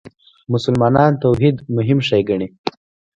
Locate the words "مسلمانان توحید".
0.53-1.55